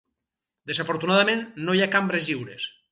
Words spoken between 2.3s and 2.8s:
lliures.